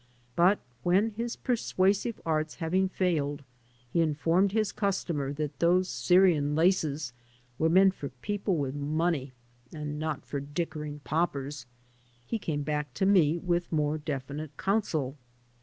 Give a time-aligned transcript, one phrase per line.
[0.35, 3.43] But when, his persuasive arts having failed,
[3.93, 7.13] he informed his customer that those Syrian laces
[7.59, 9.31] were meant for people with money
[9.71, 11.67] and not for dickering paupers,
[12.25, 15.17] he came back to me with more definite counsel.